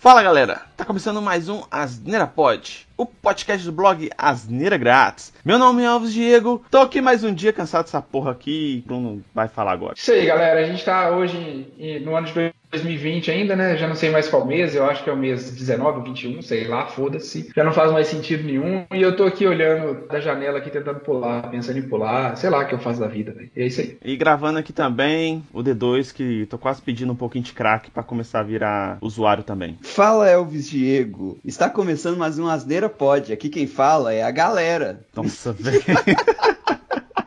[0.00, 5.30] Fala galera, tá começando mais um Asneira Pod, o podcast do blog Asneira Grátis.
[5.44, 9.22] Meu nome é Alves Diego, tô aqui mais um dia cansado dessa porra aqui, Bruno
[9.34, 9.92] vai falar agora.
[9.94, 12.32] Isso aí galera, a gente tá hoje no ano de
[12.70, 13.76] 2020 ainda, né?
[13.76, 16.68] Já não sei mais qual mês, eu acho que é o mês 19, 21, sei
[16.68, 17.50] lá, foda-se.
[17.54, 18.84] Já não faz mais sentido nenhum.
[18.92, 22.60] E eu tô aqui olhando da janela aqui tentando pular, pensando em pular, sei lá
[22.60, 23.50] o que eu faço da vida, velho.
[23.56, 23.98] E é isso aí.
[24.04, 28.02] E gravando aqui também o D2, que tô quase pedindo um pouquinho de crack para
[28.02, 29.76] começar a virar usuário também.
[29.82, 33.32] Fala Elvis Diego, está começando mais um Asneira Pod.
[33.32, 35.00] Aqui quem fala é a galera.
[35.14, 35.82] Nossa, velho.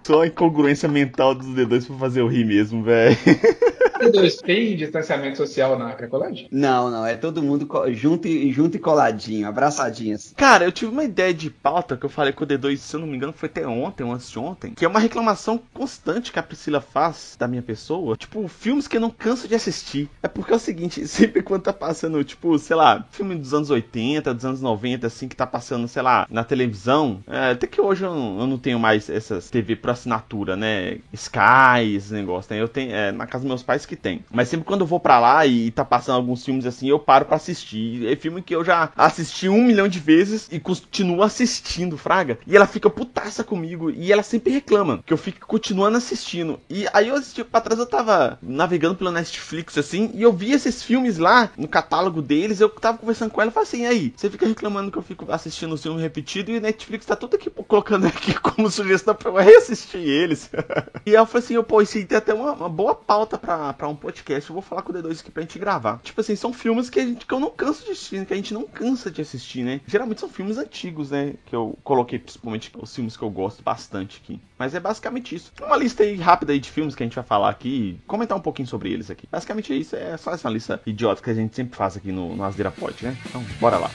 [0.06, 3.16] Só a incongruência mental dos D2 pra fazer eu rir mesmo, velho.
[4.12, 6.48] D2 tem distanciamento social na Cracolândia?
[6.52, 10.34] Não, não, é todo mundo junto e, junto e coladinho, abraçadinhos.
[10.36, 13.00] Cara, eu tive uma ideia de pauta que eu falei com o D2, se eu
[13.00, 16.32] não me engano, foi até ontem ou antes de ontem, que é uma reclamação constante
[16.32, 18.16] que a Priscila faz da minha pessoa.
[18.16, 20.10] Tipo, filmes que eu não canso de assistir.
[20.22, 23.70] É porque é o seguinte, sempre quando tá passando, tipo, sei lá, filme dos anos
[23.70, 27.24] 80, dos anos 90, assim, que tá passando, sei lá, na televisão.
[27.28, 31.00] É, até que hoje eu não, eu não tenho mais essas TV pra assinatura, né?
[31.12, 32.62] Sky, esse negócio, né?
[32.62, 34.26] Eu tenho, é, na casa dos meus pais que tem.
[34.32, 37.26] Mas sempre quando eu vou para lá e tá passando alguns filmes assim, eu paro
[37.26, 38.08] para assistir.
[38.08, 42.40] É filme que eu já assisti um milhão de vezes e continuo assistindo, Fraga.
[42.48, 46.60] E ela fica putaça comigo e ela sempre reclama que eu fico continuando assistindo.
[46.70, 50.52] E aí eu assisti pra trás, eu tava navegando pelo Netflix assim e eu vi
[50.52, 52.60] esses filmes lá no catálogo deles.
[52.60, 55.32] Eu tava conversando com ela e falei assim: aí, você fica reclamando que eu fico
[55.32, 59.36] assistindo o filme repetido e Netflix tá tudo aqui colocando aqui como sugestão pra eu
[59.36, 60.50] reassistir eles.
[61.06, 63.96] e ela falou assim: pô, isso tem até uma, uma boa pauta pra, pra um
[63.96, 64.50] podcast.
[64.50, 66.00] Eu vou falar com o D2 aqui pra gente gravar.
[66.04, 68.36] Tipo assim, são filmes que, a gente, que eu não canso de assistir, que a
[68.36, 69.82] gente não cansa de assistir, né?
[69.88, 71.36] Geralmente são filmes antigos, né?
[71.46, 74.40] Que eu coloquei principalmente os filmes que eu gosto bastante aqui.
[74.58, 75.52] Mas é basicamente isso.
[75.62, 78.42] Uma lista aí rápida aí de filmes que a gente vai falar aqui comentar um
[78.42, 79.28] pouquinho sobre eles aqui.
[79.32, 82.36] Basicamente é isso, é só essa lista idiota que a gente sempre faz aqui no,
[82.36, 83.18] no Asdeira Pod, né?
[83.26, 83.92] Então, bora lá.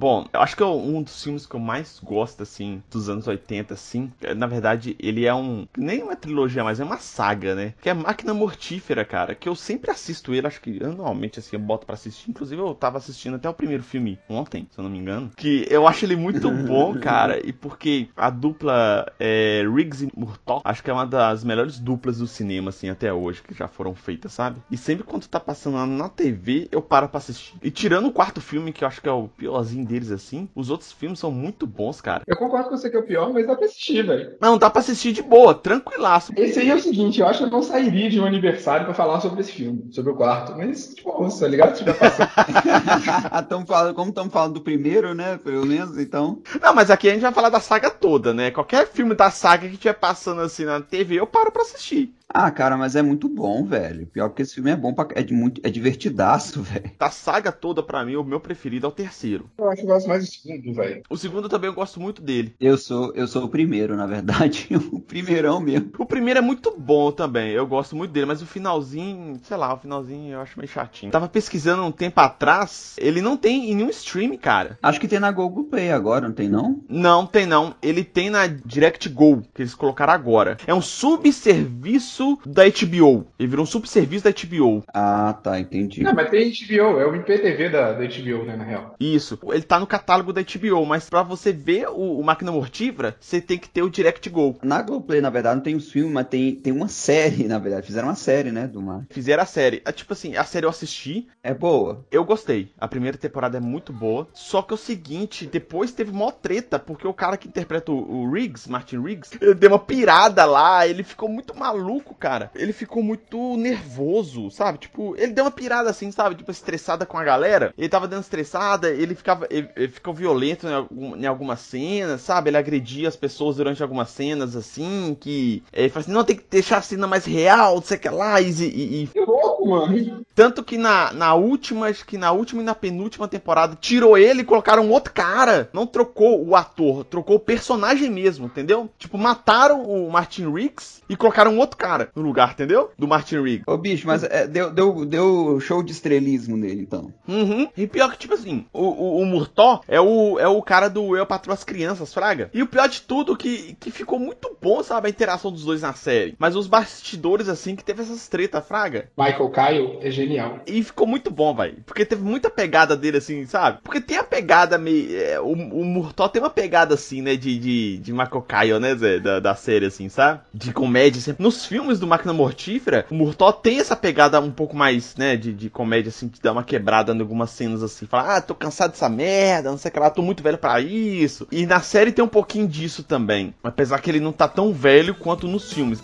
[0.00, 3.26] Bom, eu acho que é um dos filmes que eu mais gosto, assim, dos anos
[3.26, 4.10] 80, assim.
[4.34, 5.66] Na verdade, ele é um.
[5.76, 7.74] Nem uma trilogia, mas é uma saga, né?
[7.82, 9.34] Que é Máquina Mortífera, cara.
[9.34, 12.30] Que eu sempre assisto ele, acho que anualmente, assim, eu boto pra assistir.
[12.30, 15.30] Inclusive, eu tava assistindo até o primeiro filme ontem, se eu não me engano.
[15.36, 17.46] Que eu acho ele muito bom, cara.
[17.46, 22.16] E porque a dupla é, Riggs e Murtaugh, acho que é uma das melhores duplas
[22.16, 24.62] do cinema, assim, até hoje, que já foram feitas, sabe?
[24.70, 27.52] E sempre quando tá passando na TV, eu paro pra assistir.
[27.62, 30.70] E tirando o quarto filme, que eu acho que é o piorzinho deles, assim, os
[30.70, 32.22] outros filmes são muito bons, cara.
[32.26, 34.36] Eu concordo com você que é o pior, mas dá pra assistir, velho.
[34.40, 36.32] Não, dá pra assistir de boa, tranquilaço.
[36.36, 38.94] Esse aí é o seguinte, eu acho que eu não sairia de um aniversário pra
[38.94, 41.72] falar sobre esse filme, sobre o quarto, mas, tipo, tá ligado?
[41.72, 42.30] Se tiver passando.
[43.66, 46.40] falando, como estamos falando do primeiro, né, pelo menos, então...
[46.60, 48.50] Não, mas aqui a gente vai falar da saga toda, né?
[48.50, 52.14] Qualquer filme da saga que estiver passando assim na TV, eu paro pra assistir.
[52.32, 54.06] Ah, cara, mas é muito bom, velho.
[54.06, 55.08] Pior que esse filme é bom, pra...
[55.14, 55.60] é, de muito...
[55.64, 56.90] é divertidaço, velho.
[56.98, 59.50] Da saga toda, pra mim, o meu preferido é o terceiro.
[59.58, 61.02] Eu acho que eu gosto mais do segundo, velho.
[61.10, 62.54] O segundo também eu gosto muito dele.
[62.60, 64.68] Eu sou, eu sou o primeiro, na verdade.
[64.92, 65.90] o primeirão mesmo.
[65.98, 67.50] O primeiro é muito bom também.
[67.50, 71.10] Eu gosto muito dele, mas o finalzinho, sei lá, o finalzinho eu acho meio chatinho.
[71.10, 74.78] Tava pesquisando um tempo atrás, ele não tem em nenhum stream, cara.
[74.80, 76.80] Acho que tem na Google Play agora, não tem não?
[76.88, 77.74] Não, tem não.
[77.82, 80.56] Ele tem na Direct Go, que eles colocaram agora.
[80.66, 83.26] É um subserviço da HBO.
[83.38, 84.82] Ele virou um subserviço da HBO.
[84.92, 86.02] Ah, tá, entendi.
[86.02, 88.94] Não, mas tem HBO, é o IPTV da, da HBO, né, na real.
[88.98, 89.38] Isso.
[89.50, 93.40] Ele tá no catálogo da HBO, mas pra você ver o, o Máquina Mortífera, você
[93.40, 94.58] tem que ter o Direct Go.
[94.62, 97.86] Na Globoplay, na verdade, não tem os filmes, mas tem, tem uma série, na verdade.
[97.86, 99.04] Fizeram uma série, né, do Mar.
[99.10, 99.82] Fizeram a série.
[99.84, 101.28] É, tipo assim, a série eu assisti.
[101.42, 102.04] É boa.
[102.10, 102.72] Eu gostei.
[102.78, 104.28] A primeira temporada é muito boa.
[104.32, 108.24] Só que é o seguinte, depois teve mó treta, porque o cara que interpreta o,
[108.24, 112.50] o Riggs, Martin Riggs, ele deu uma pirada lá, ele ficou muito maluco, cara.
[112.54, 114.78] Ele ficou muito nervoso, sabe?
[114.78, 116.34] Tipo, ele deu uma pirada assim, sabe?
[116.34, 117.72] Tipo, estressada com a galera.
[117.76, 119.46] Ele tava dando estressada, ele ficava.
[119.50, 122.50] Ele, ele ficou violento em, algum, em algumas cenas, sabe?
[122.50, 125.62] Ele agredia as pessoas durante algumas cenas, assim, que.
[125.72, 128.08] Ele falou assim, não, tem que deixar a cena mais real, não sei o que
[128.08, 128.50] lá, e.
[128.50, 129.06] e, e...
[129.08, 130.24] Que louco, mano.
[130.34, 134.40] Tanto que na, na última, acho que na última e na penúltima temporada, tirou ele
[134.40, 135.68] e colocaram outro cara.
[135.72, 138.88] Não trocou o ator, trocou o personagem mesmo, entendeu?
[138.98, 141.99] Tipo, mataram o Martin Riggs e colocaram outro cara.
[142.00, 142.90] Cara no lugar, entendeu?
[142.98, 143.64] Do Martin Riggs.
[143.66, 147.12] Ô, bicho, mas é, deu, deu, deu show de estrelismo nele, então.
[147.28, 147.68] Uhum.
[147.76, 151.16] E pior que, tipo assim, o, o, o Murtó é o, é o cara do
[151.16, 152.50] Eu Patrulho as Crianças, Fraga.
[152.54, 155.82] E o pior de tudo que, que ficou muito bom, sabe, a interação dos dois
[155.82, 156.34] na série.
[156.38, 159.08] Mas os bastidores, assim, que teve essas tretas, Fraga.
[159.16, 160.60] Michael Kyle é genial.
[160.66, 161.78] E ficou muito bom, velho.
[161.84, 163.80] Porque teve muita pegada dele, assim, sabe?
[163.82, 165.16] Porque tem a pegada meio.
[165.16, 167.36] É, o, o Murtó tem uma pegada, assim, né?
[167.36, 169.18] De, de, de Michael Kyle, né, Zé?
[169.18, 170.40] Da, da série, assim, sabe?
[170.52, 171.20] De comédia.
[171.20, 171.42] Sempre.
[171.42, 175.36] Nos filmes do Máquina Mortífera, o Murtó tem essa pegada um pouco mais, né?
[175.36, 178.06] De, de comédia, assim, de dar uma quebrada em algumas cenas, assim.
[178.06, 180.80] Falar, ah, tô cansado dessa merda, não sei o que lá, tô muito velho para
[180.80, 181.46] isso.
[181.50, 183.54] E na série tem um pouquinho disso também.
[183.62, 186.02] Apesar que ele não tá tão velho quanto nos filmes.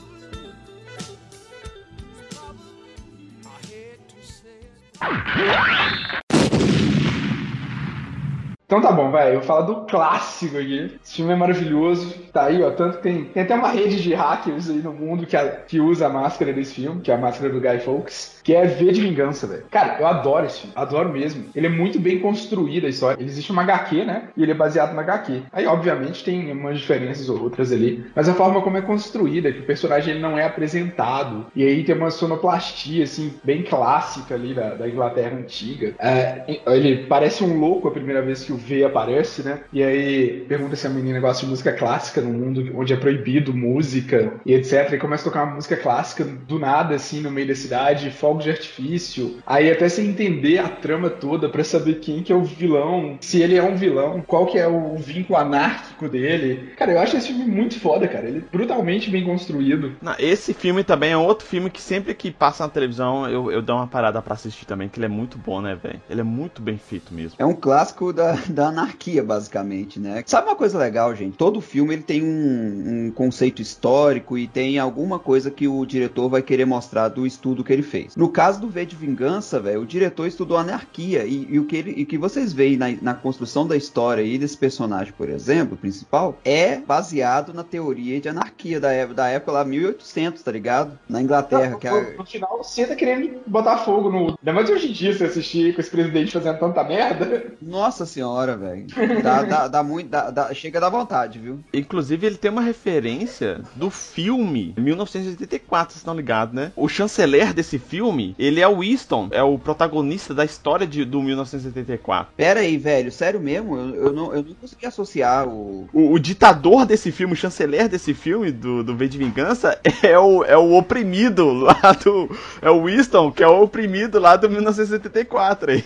[8.66, 9.30] Então tá bom, vai.
[9.30, 10.98] Eu vou falar do clássico aqui.
[11.02, 12.12] Esse filme é maravilhoso.
[12.32, 12.72] Tá aí, ó.
[12.72, 15.78] Tanto que tem, tem até uma rede de hackers aí no mundo que, a, que
[15.78, 18.90] usa a máscara desse filme, que é a máscara do Guy Fawkes, que é V
[18.90, 19.62] de Vingança, velho.
[19.70, 20.72] Cara, eu adoro esse filme.
[20.74, 21.44] Adoro mesmo.
[21.54, 23.20] Ele é muito bem construído a história.
[23.20, 24.30] Ele existe uma HQ, né?
[24.36, 25.42] E ele é baseado na HQ.
[25.52, 28.04] Aí, obviamente, tem umas diferenças ou outras ali.
[28.16, 31.46] Mas a forma como é construída, que o personagem ele não é apresentado.
[31.54, 35.94] E aí tem uma sonoplastia, assim, bem clássica ali da, da Inglaterra antiga.
[36.00, 39.60] É, ele parece um louco a primeira vez que o V aparece, né?
[39.72, 43.54] E aí pergunta se a menina gosta de música clássica no mundo onde é proibido
[43.54, 44.92] música e etc.
[44.92, 48.44] E começa a tocar uma música clássica do nada, assim, no meio da cidade, fogos
[48.44, 49.36] de artifício.
[49.46, 53.42] Aí até sem entender a trama toda para saber quem que é o vilão, se
[53.42, 56.70] ele é um vilão, qual que é o vínculo anárquico dele.
[56.76, 58.26] Cara, eu acho esse filme muito foda, cara.
[58.26, 59.92] Ele é brutalmente bem construído.
[60.00, 63.62] Não, esse filme também é outro filme que sempre que passa na televisão eu, eu
[63.62, 66.00] dou uma parada para assistir também, que ele é muito bom, né, velho?
[66.08, 67.36] Ele é muito bem feito mesmo.
[67.38, 70.22] É um clássico da, da anarquia, basicamente, né?
[70.26, 71.36] Sabe uma coisa legal, gente?
[71.36, 76.28] Todo filme ele tem um, um, conceito histórico e tem alguma coisa que o diretor
[76.28, 78.16] vai querer mostrar do estudo que ele fez.
[78.16, 81.76] No caso do V de Vingança, velho, o diretor estudou anarquia e, e o que
[81.76, 85.76] ele, e que vocês veem na, na, construção da história e desse personagem, por exemplo,
[85.76, 90.98] principal, é baseado na teoria de anarquia da época, da época lá 1800, tá ligado?
[91.08, 91.70] Na Inglaterra.
[91.70, 92.16] No, que é...
[92.16, 94.36] no final, você tá querendo botar fogo no.
[94.38, 97.52] Ainda mais hoje em dia, você assistir com esse presidente fazendo tanta merda.
[97.60, 98.86] Nossa senhora, velho.
[99.22, 100.08] Dá, dá, dá muito.
[100.08, 101.60] Dá, dá, chega da vontade, viu?
[101.72, 106.72] Inclusive, ele tem uma referência do filme 1984, vocês estão ligados, né?
[106.76, 111.22] O chanceler desse filme, ele é o Winston, é o protagonista da história de, do
[111.22, 112.32] 1984.
[112.36, 113.76] Pera aí, velho, sério mesmo?
[113.76, 115.88] Eu, eu, não, eu não consegui associar o...
[115.92, 116.12] o.
[116.12, 120.44] O, ditador desse filme, o chanceler desse filme, do, do V de Vingança, é o,
[120.44, 122.30] é o oprimido lá do.
[122.60, 125.84] É o Winston, que é o oprimido lá do 1974 aí.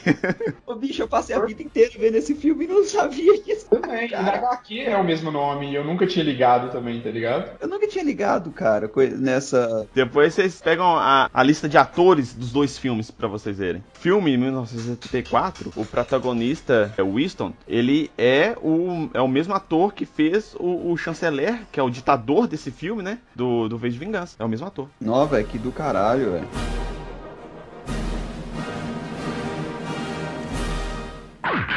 [0.66, 3.66] Ô, bicho, eu passei a vida inteira vendo esse filme e não sabia disso.
[3.70, 4.10] Também.
[4.10, 7.50] Na HQ é o mesmo nome e eu nunca tinha ligado também, tá ligado?
[7.60, 9.86] Eu nunca tinha ligado, cara, nessa.
[9.94, 13.84] Depois vocês pegam a, a lista de atores dos dois filmes para vocês verem.
[13.94, 20.06] Filme 1974, o protagonista é o Winston, ele é o, é o mesmo ator que
[20.06, 23.18] fez o, o chanceler, que é o ditador desse filme, né?
[23.34, 24.36] Do, do V de Vingança.
[24.38, 24.88] É o mesmo ator.
[25.00, 26.89] Nova, é que do caralho, velho.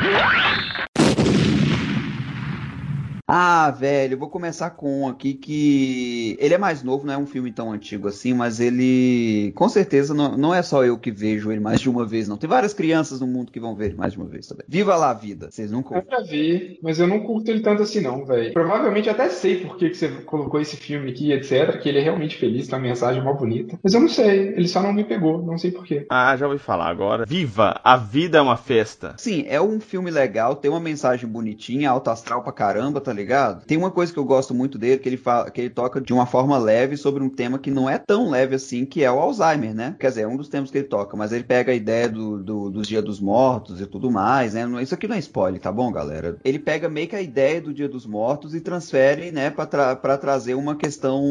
[0.02, 0.60] Yeah!
[3.26, 6.36] Ah, velho, eu vou começar com um aqui que.
[6.40, 9.54] Ele é mais novo, não é um filme tão antigo assim, mas ele.
[9.56, 12.36] Com certeza não, não é só eu que vejo ele mais de uma vez, não.
[12.36, 14.66] Tem várias crianças no mundo que vão ver ele mais de uma vez também.
[14.68, 15.50] Viva lá a vida!
[15.50, 15.96] Vocês nunca.
[15.96, 18.52] Eu já vi, mas eu não curto ele tanto assim, não, velho.
[18.52, 21.80] Provavelmente até sei por que, que você colocou esse filme aqui, etc.
[21.80, 23.80] Que ele é realmente feliz, tem uma mensagem mal bonita.
[23.82, 26.06] Mas eu não sei, ele só não me pegou, não sei porquê.
[26.10, 27.26] Ah, já ouvi falar agora.
[27.26, 27.80] Viva!
[27.86, 29.16] A vida é uma festa.
[29.18, 33.66] Sim, é um filme legal, tem uma mensagem bonitinha, alto astral pra caramba, tá ligado?
[33.66, 36.14] Tem uma coisa que eu gosto muito dele, que ele fala, que ele toca de
[36.14, 39.20] uma forma leve sobre um tema que não é tão leve assim, que é o
[39.20, 39.96] Alzheimer, né?
[40.00, 42.42] Quer dizer, é um dos temas que ele toca, mas ele pega a ideia do,
[42.42, 44.66] do, dos Dia dos Mortos e tudo mais, né?
[44.82, 46.38] Isso aqui não é spoiler, tá bom, galera?
[46.44, 49.96] Ele pega meio que a ideia do Dia dos Mortos e transfere, né, pra, tra
[49.96, 51.24] pra trazer uma questão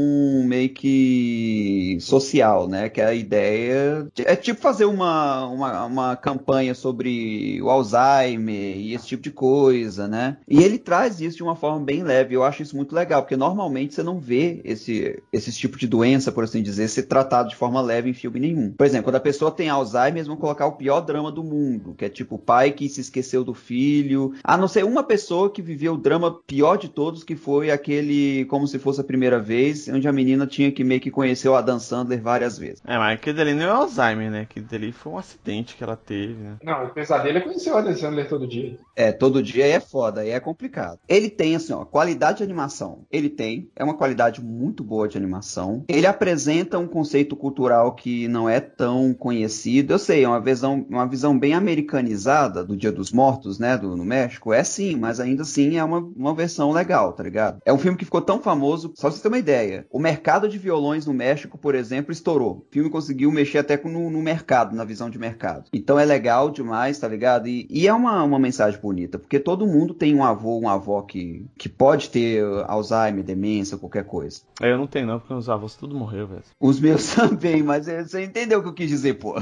[0.46, 2.88] meio que social, né?
[2.88, 4.06] Que é a ideia.
[4.14, 9.30] De, é tipo fazer uma, uma, uma campanha sobre o Alzheimer e esse tipo de
[9.30, 10.36] coisa, né?
[10.48, 12.34] E ele traz isso de uma forma bem leve.
[12.34, 16.32] Eu acho isso muito legal, porque normalmente você não vê esse, esse tipo de doença,
[16.32, 18.72] por assim dizer, ser tratado de forma leve em filme nenhum.
[18.72, 21.94] Por exemplo, quando a pessoa tem Alzheimer, eles vão colocar o pior drama do mundo,
[21.94, 24.32] que é tipo o pai que se esqueceu do filho.
[24.42, 28.44] A não ser uma pessoa que viveu o drama pior de todos, que foi aquele
[28.46, 31.54] como se fosse a primeira vez, onde a menina tinha que meio que conhecer o
[31.54, 32.82] Adam Sandler várias vezes.
[32.86, 34.40] É, mas aquele dali não é Alzheimer, né?
[34.42, 36.56] Aquele dali foi um acidente que ela teve, né?
[36.62, 38.78] Não, o pesadelo é conhecer o Adam Sandler todo dia.
[38.94, 40.98] É, todo dia é foda, aí é complicado.
[41.08, 43.04] Ele tem assim, ó, qualidade de animação.
[43.10, 45.84] Ele tem, é uma qualidade muito boa de animação.
[45.88, 49.92] Ele apresenta um conceito cultural que não é tão conhecido.
[49.92, 53.96] Eu sei, é uma visão, uma visão bem americanizada do Dia dos Mortos, né, do,
[53.96, 54.52] no México.
[54.52, 57.60] É sim, mas ainda assim é uma, uma versão legal, tá ligado?
[57.64, 59.86] É um filme que ficou tão famoso, só pra você ter uma ideia.
[59.90, 62.66] O mercado de violões no México, por exemplo, estourou.
[62.68, 65.70] O filme conseguiu mexer até no, no mercado, na visão de mercado.
[65.72, 67.48] Então é legal demais, tá ligado?
[67.48, 71.00] E, e é uma, uma mensagem bonita, porque todo mundo tem um avô, uma avó
[71.02, 74.40] que, que pode ter Alzheimer, demência, qualquer coisa.
[74.60, 76.42] É, eu não tenho não, porque os avós tudo morreu, velho.
[76.60, 79.36] Os meus também, mas você entendeu o que eu quis dizer, pô.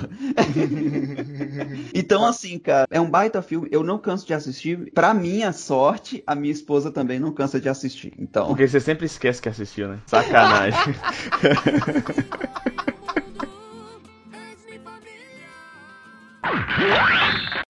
[1.94, 3.68] então, assim, cara, é um baita filme.
[3.70, 4.92] Eu não canso de assistir.
[4.92, 8.12] Pra minha sorte, a minha esposa também não cansa de assistir.
[8.18, 8.49] Então.
[8.49, 9.99] Porque você sempre esquece que assistiu, né?
[10.06, 10.94] Sacanagem.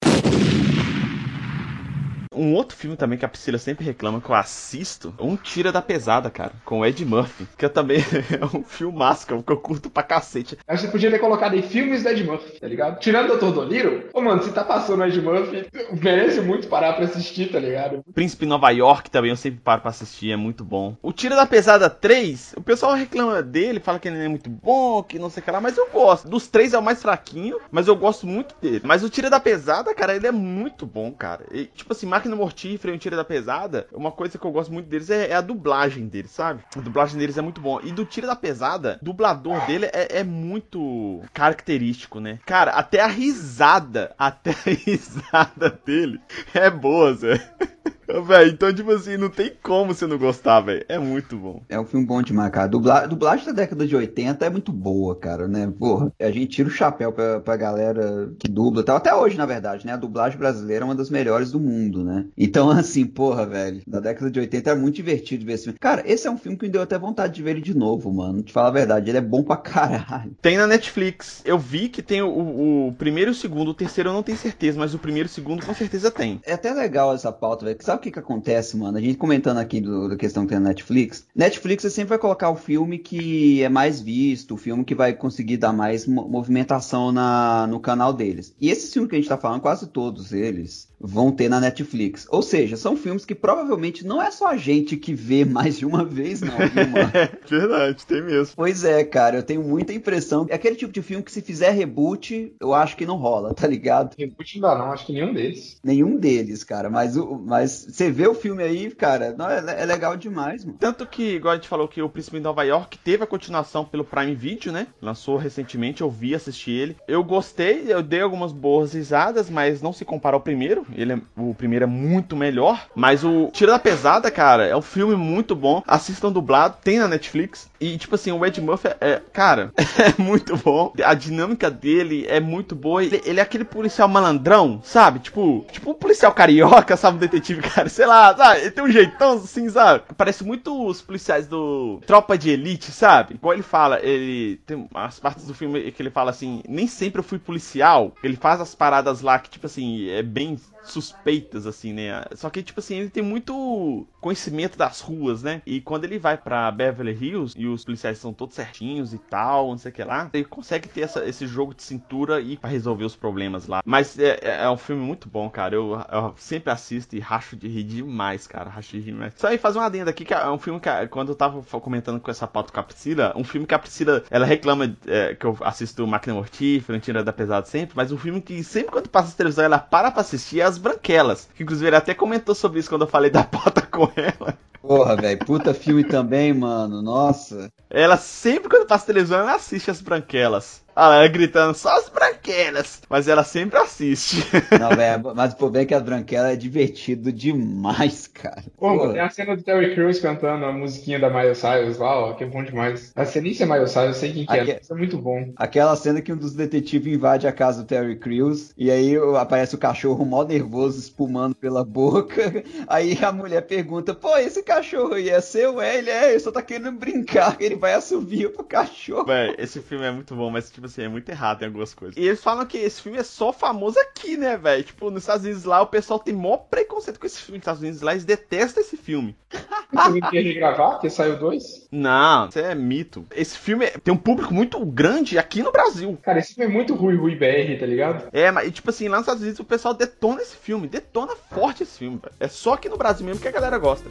[2.40, 5.82] Um outro filme também que a Priscila sempre reclama que eu assisto, Um Tira da
[5.82, 7.98] Pesada, cara, com o Ed Murphy, que eu também
[8.32, 10.56] é um filmaço que eu, que eu curto pra cacete.
[10.66, 12.98] Acho que você podia ter colocado aí filmes do Ed Murphy, tá ligado?
[12.98, 13.52] Tirando o Dr.
[13.52, 15.66] Dolittle, ô mano, se tá passando o Ed Murphy,
[16.00, 18.02] merece muito parar pra assistir, tá ligado?
[18.14, 20.96] Príncipe Nova York também eu sempre paro pra assistir, é muito bom.
[21.02, 24.48] O Tira da Pesada 3, o pessoal reclama dele, fala que ele não é muito
[24.48, 26.26] bom, que não sei o que lá, mas eu gosto.
[26.26, 28.80] Dos três é o mais fraquinho, mas eu gosto muito dele.
[28.84, 31.44] Mas o Tira da Pesada, cara, ele é muito bom, cara.
[31.52, 34.72] E, tipo assim, Máquina Mortífera e um Tira da Pesada, uma coisa que eu gosto
[34.72, 36.62] muito deles é, é, a dublagem deles, sabe?
[36.76, 37.80] A dublagem deles é muito bom.
[37.82, 42.38] E do Tira da Pesada, o dublador dele é, é muito característico, né?
[42.46, 46.20] Cara, até a risada, até a risada dele
[46.54, 47.40] é boa, Zé.
[48.26, 50.84] Véi, então, tipo assim, não tem como você não gostar, velho.
[50.88, 51.62] É muito bom.
[51.68, 52.66] É um filme bom demais, cara.
[52.66, 53.06] Dubla...
[53.06, 55.72] Dublagem da década de 80 é muito boa, cara, né?
[55.78, 58.96] Porra, a gente tira o chapéu pra, pra galera que dubla tal.
[58.96, 59.92] Até hoje, na verdade, né?
[59.92, 62.26] A dublagem brasileira é uma das melhores do mundo, né?
[62.36, 63.82] Então, assim, porra, velho.
[63.86, 65.78] Da década de 80 é muito divertido ver esse filme.
[65.78, 68.12] Cara, esse é um filme que me deu até vontade de ver ele de novo,
[68.12, 68.42] mano.
[68.42, 70.32] Te falar a verdade, ele é bom pra caralho.
[70.40, 71.42] Tem na Netflix.
[71.44, 73.70] Eu vi que tem o, o primeiro e o segundo.
[73.70, 76.40] O terceiro eu não tenho certeza, mas o primeiro e o segundo com certeza tem.
[76.44, 77.78] É até legal essa pauta, velho.
[77.80, 78.96] Sabe o que que acontece, mano?
[78.96, 81.26] A gente comentando aqui do, da questão que tem na Netflix.
[81.36, 85.58] Netflix sempre vai colocar o filme que é mais visto, o filme que vai conseguir
[85.58, 88.54] dar mais movimentação na, no canal deles.
[88.60, 92.26] E esse filme que a gente tá falando, quase todos eles, vão ter na Netflix.
[92.30, 95.86] Ou seja, são filmes que provavelmente não é só a gente que vê mais de
[95.86, 96.54] uma vez, não.
[96.60, 98.54] é verdade, tem mesmo.
[98.54, 100.46] Pois é, cara, eu tenho muita impressão.
[100.48, 103.66] É aquele tipo de filme que se fizer reboot, eu acho que não rola, tá
[103.66, 104.14] ligado?
[104.18, 105.78] Reboot ainda não, acho que nenhum deles.
[105.82, 106.90] Nenhum deles, cara.
[106.90, 110.76] Mas, mas você vê o filme aí, cara, não, é, é legal demais, mano.
[110.78, 113.84] Tanto que, igual a gente falou que o Príncipe de Nova York teve a continuação
[113.84, 114.88] pelo Prime Video, né?
[115.00, 116.96] Lançou recentemente, eu vi, assisti ele.
[117.06, 120.84] Eu gostei, eu dei algumas boas risadas, mas não se compara ao primeiro.
[120.94, 122.86] Ele é, o primeiro é muito melhor.
[122.94, 125.82] Mas o Tira da Pesada, cara, é um filme muito bom.
[125.86, 127.69] Assistam dublado, tem na Netflix.
[127.80, 130.92] E, tipo assim, o Ed Murphy é, é cara, é muito bom.
[131.02, 133.02] A dinâmica dele é muito boa.
[133.02, 135.20] Ele, ele, é aquele policial malandrão, sabe?
[135.20, 137.16] Tipo, tipo um policial carioca, sabe?
[137.16, 138.60] Um detetive, cara, sei lá, sabe?
[138.60, 140.04] Ele tem um jeitão assim, sabe?
[140.16, 143.34] Parece muito os policiais do Tropa de Elite, sabe?
[143.34, 147.20] Igual ele fala, ele tem as partes do filme que ele fala assim: nem sempre
[147.20, 148.12] eu fui policial.
[148.22, 152.24] Ele faz as paradas lá que, tipo assim, é bem suspeitas, assim, né?
[152.34, 155.62] Só que, tipo assim, ele tem muito conhecimento das ruas, né?
[155.66, 159.70] E quando ele vai para Beverly Hills e os policiais são todos certinhos e tal,
[159.70, 162.70] não sei o que lá, ele consegue ter essa, esse jogo de cintura e para
[162.70, 163.82] resolver os problemas lá.
[163.84, 165.74] Mas é, é, é, um filme muito bom, cara.
[165.74, 168.70] Eu, eu, sempre assisto e racho de rir demais, cara.
[168.70, 169.34] Racho de rir demais.
[169.36, 172.20] Só aí fazer uma adenda aqui, que é um filme que, quando eu tava comentando
[172.20, 175.44] com essa pauta com a Priscila, um filme que a Priscila, ela reclama é, que
[175.44, 179.32] eu assisto Máquina Mortífera, Tira da Pesada sempre, mas um filme que sempre quando passa
[179.32, 181.48] a televisão ela para pra assistir é As Branquelas.
[181.54, 184.56] Que inclusive ele até comentou sobre isso quando eu falei da pauta com ela.
[184.82, 187.02] Porra, velho, puta filme também, mano.
[187.02, 187.70] Nossa.
[187.88, 190.82] Ela sempre, quando passa televisão, ela assiste as branquelas.
[191.00, 193.00] Ela gritando só as branquelas.
[193.08, 194.44] Mas ela sempre assiste.
[194.78, 198.62] Não, velho, mas pô, bem que as branquelas é divertido demais, cara.
[198.76, 202.18] Pô, pô, tem a cena do Terry Crews cantando a musiquinha da Miley Cyrus lá,
[202.18, 203.12] ó, que é bom demais.
[203.16, 205.52] A cena é Miley Cyrus, eu sei quem que é, isso é muito bom.
[205.56, 209.74] Aquela cena que um dos detetives invade a casa do Terry Crews e aí aparece
[209.74, 212.62] o cachorro mó nervoso, espumando pela boca.
[212.86, 215.80] Aí a mulher pergunta, pô, esse cachorro aí é seu?
[215.80, 219.26] É, ele é, ele só tá querendo brincar, ele vai assovir pro cachorro.
[219.26, 222.16] Véi, esse filme é muito bom, mas tipo assim, é muito errado em algumas coisas.
[222.16, 224.84] E eles falam que esse filme é só famoso aqui, né, velho?
[224.84, 227.58] Tipo, nos Estados Unidos lá, o pessoal tem maior preconceito com esse filme.
[227.58, 229.36] Nos Estados Unidos lá, eles detestam esse filme.
[229.92, 231.88] Ninguém quer gravar, porque saiu dois?
[231.90, 233.26] Não, isso é mito.
[233.34, 236.18] Esse filme é, tem um público muito grande aqui no Brasil.
[236.22, 238.28] Cara, esse filme é muito ruim, ruim BR, tá ligado?
[238.32, 241.82] É, mas, tipo assim, lá nos Estados Unidos o pessoal detona esse filme, detona forte
[241.82, 242.34] esse filme, velho.
[242.38, 244.10] É só aqui no Brasil mesmo que a galera gosta.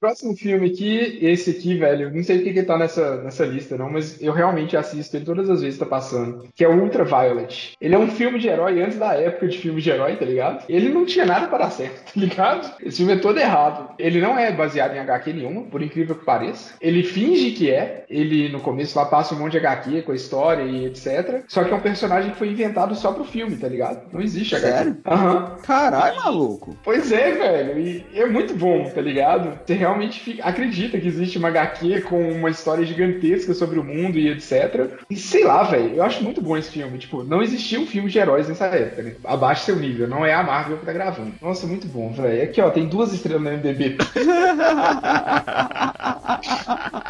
[0.00, 3.90] Próximo filme aqui, esse aqui, velho, não sei porque que tá nessa, nessa lista, não,
[3.90, 7.74] mas eu realmente assisto ele todas as vezes que tá passando, que é o Ultraviolet.
[7.80, 10.64] Ele é um filme de herói antes da época de filme de herói, tá ligado?
[10.68, 12.74] Ele não tinha nada para dar certo, tá ligado?
[12.82, 13.94] Esse filme é todo errado.
[13.98, 16.74] Ele não é baseado em HQ nenhuma, por incrível que pareça.
[16.80, 20.16] Ele finge que é, ele no começo lá passa um monte de HQ com a
[20.16, 21.42] história e etc.
[21.48, 24.12] Só que é um personagem que foi inventado só pro filme, tá ligado?
[24.12, 24.72] Não existe HQ.
[24.76, 24.96] Sério?
[25.06, 25.56] Aham.
[25.62, 26.76] Caralho, maluco.
[26.84, 27.78] Pois é, velho.
[27.78, 29.58] E é muito bom, tá ligado?
[29.64, 34.28] Você realmente acredita que existe uma HQ com uma história gigantesca sobre o mundo e
[34.28, 34.98] etc.
[35.08, 35.94] E sei lá, velho.
[35.94, 36.98] Eu acho muito bom esse filme.
[36.98, 39.14] Tipo, não existia um filme de heróis nessa época, né?
[39.24, 40.08] Abaixe seu nível.
[40.08, 41.32] Não é a Marvel que tá gravando.
[41.40, 42.42] Nossa, muito bom, velho.
[42.42, 43.96] Aqui, ó, tem duas estrelas no MDB.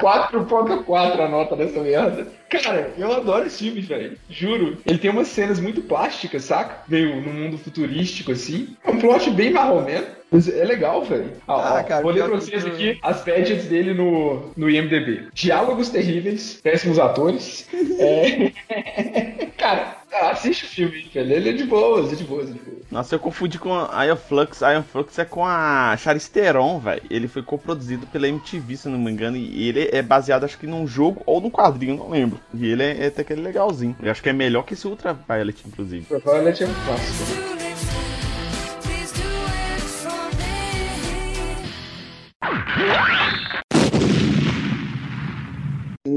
[0.00, 2.28] 4.4 a nota dessa merda.
[2.48, 4.16] Cara, eu adoro esse filme, velho.
[4.28, 4.78] Juro.
[4.86, 6.82] Ele tem umas cenas muito plásticas, saca?
[6.88, 8.76] Meio no mundo futurístico, assim.
[8.84, 10.06] É um plot bem marromeno.
[10.36, 11.32] Mas é legal, velho.
[11.48, 15.28] Ah, cara, vou ler pra vocês aqui as badges dele no, no IMDB.
[15.32, 17.66] Diálogos terríveis, péssimos atores.
[17.98, 18.52] É...
[19.56, 19.96] cara,
[20.30, 21.32] assiste o filme, velho.
[21.32, 22.76] Ele é de boas, é de boas, é de boas.
[22.90, 24.62] Nossa, eu confundi com a Iron Flux.
[24.62, 27.00] A Iron Flux é com a Charlize Theron, velho.
[27.08, 29.38] Ele foi coproduzido pela MTV, se não me engano.
[29.38, 32.38] E ele é baseado, acho que num jogo ou num quadrinho, não lembro.
[32.52, 33.96] E ele é, é até que ele é legalzinho.
[34.02, 36.06] Eu acho que é melhor que esse Ultraviolet, inclusive.
[36.22, 37.55] Violet é um clássico.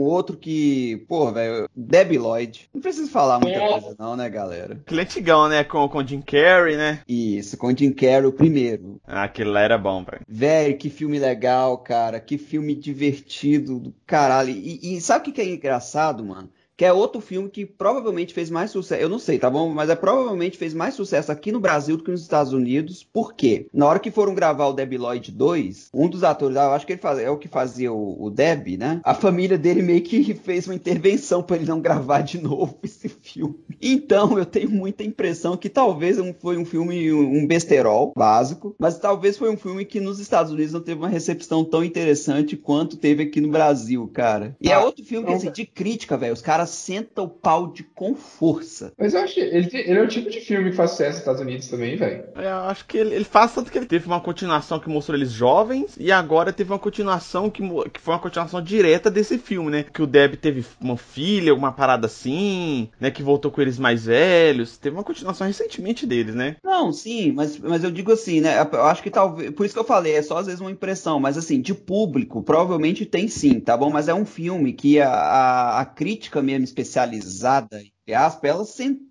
[0.09, 2.69] Outro que, pô, velho, Debbie Lloyd.
[2.73, 3.81] Não preciso falar muita Nossa.
[3.81, 4.79] coisa, não, né, galera?
[4.85, 5.63] Aquele antigão, né?
[5.63, 7.01] Com, com Jim Carrey, né?
[7.07, 8.99] Isso, com Jim Carrey, o primeiro.
[9.05, 10.21] Ah, aquele lá era bom, velho.
[10.27, 12.19] Velho, que filme legal, cara.
[12.19, 14.49] Que filme divertido do caralho.
[14.49, 16.49] E, e sabe o que, que é engraçado, mano?
[16.79, 19.01] Que é outro filme que provavelmente fez mais sucesso.
[19.01, 19.67] Eu não sei, tá bom?
[19.67, 23.03] Mas é provavelmente fez mais sucesso aqui no Brasil do que nos Estados Unidos.
[23.03, 23.67] Por quê?
[23.73, 26.87] Na hora que foram gravar o Debi Lloyd 2, um dos atores, ah, eu acho
[26.87, 29.01] que ele faz, é o que fazia o, o Deb, né?
[29.03, 33.09] A família dele meio que fez uma intervenção pra ele não gravar de novo esse
[33.09, 33.59] filme.
[33.81, 39.37] Então, eu tenho muita impressão que talvez foi um filme, um besterol básico, mas talvez
[39.37, 43.23] foi um filme que nos Estados Unidos não teve uma recepção tão interessante quanto teve
[43.23, 44.55] aqui no Brasil, cara.
[44.61, 47.71] E é Ah, outro filme que, assim, de crítica, velho, os caras sentam o pau
[47.71, 48.93] de com força.
[48.97, 51.19] Mas eu acho que ele, ele é o tipo de filme que faz sucesso nos
[51.19, 52.23] Estados Unidos também, velho.
[52.35, 55.17] É, Eu acho que ele, ele faz tanto que ele teve uma continuação que mostrou
[55.17, 59.71] eles jovens e agora teve uma continuação que, que foi uma continuação direta desse filme,
[59.71, 59.85] né?
[59.91, 63.11] Que o Deb teve uma filha, uma parada assim, né?
[63.11, 64.77] Que voltou com eles mais velhos.
[64.77, 66.55] Teve uma continuação recentemente deles, né?
[66.63, 68.59] Não, sim, mas, mas eu digo assim, né?
[68.71, 69.51] Eu acho que talvez.
[69.51, 72.43] Por isso que eu falei, é só às vezes uma impressão, mas assim, de público,
[72.43, 73.89] provavelmente tem sim, tá bom?
[73.89, 78.65] Mas é um filme que a, a, a crítica mesmo especializada, entre aspas, ela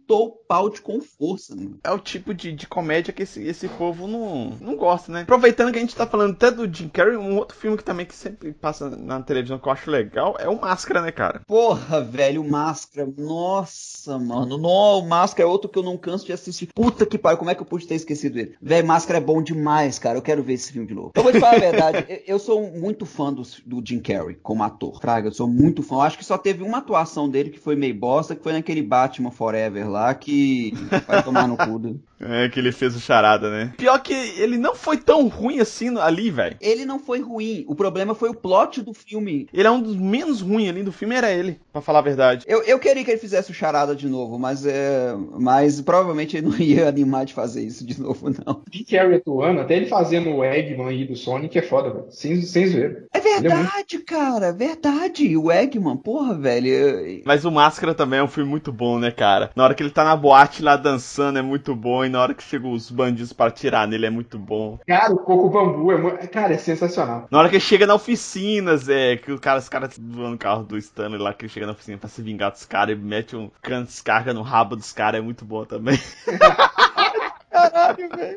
[0.09, 1.68] sentou o pau de com força, né?
[1.85, 5.21] É o tipo de, de comédia que esse, esse povo não, não gosta, né?
[5.23, 8.07] Aproveitando que a gente tá falando até do Jim Carrey, um outro filme que também
[8.07, 11.42] que sempre passa na televisão que eu acho legal é o Máscara, né, cara?
[11.47, 13.07] Porra, velho, Máscara.
[13.18, 14.57] Nossa, mano.
[14.57, 16.68] Não, Máscara é outro que eu não canso de assistir.
[16.75, 18.55] Puta que pariu, como é que eu pude ter esquecido ele?
[18.62, 20.16] Velho, Máscara é bom demais, cara.
[20.16, 21.12] Eu quero ver esse filme de novo.
[21.14, 24.37] Eu vou te falar a verdade, eu- eu sou muito fã do, do Jim Carrey
[24.42, 24.99] como ator.
[25.01, 25.97] Fraga, eu sou muito fã.
[25.97, 28.83] Eu acho que só teve uma atuação dele que foi meio bosta, que foi naquele
[28.83, 30.73] Batman Forever lá, que
[31.07, 32.01] vai tomar no cu.
[32.21, 33.73] É, que ele fez o charada, né?
[33.77, 36.57] Pior que ele não foi tão ruim assim ali, velho.
[36.61, 37.65] Ele não foi ruim.
[37.69, 39.49] O problema foi o plot do filme.
[39.53, 42.45] Ele é um dos menos ruins ali do filme, era ele, pra falar a verdade.
[42.49, 46.49] Eu, eu queria que ele fizesse o charada de novo, mas, é, mas provavelmente ele
[46.49, 48.63] não ia animar de fazer isso de novo, não.
[48.71, 52.07] Jim Carrey atuando, até ele fazendo o Eggman aí do Sonic é foda, velho.
[52.11, 53.07] Sem, sem zoeira.
[53.13, 55.37] É Ele é verdade, cara, é verdade.
[55.37, 57.23] O Eggman, porra, velho.
[57.25, 59.51] Mas o Máscara também é um filme muito bom, né, cara?
[59.55, 62.35] Na hora que ele tá na boate lá dançando é muito bom, e na hora
[62.35, 64.79] que chegam os bandidos para atirar nele é muito bom.
[64.87, 67.29] Cara, o Coco Bambu é, cara, é sensacional.
[67.31, 70.38] Na hora que ele chega na oficina, Zé, que o cara, os caras voando o
[70.38, 73.01] carro do Stanley lá, que ele chega na oficina pra se vingar dos caras e
[73.01, 75.99] mete um cano de descarga no rabo dos caras, é muito bom também.
[77.51, 78.37] Caralho, velho.